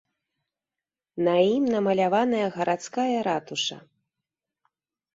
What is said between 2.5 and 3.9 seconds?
гарадская ратуша.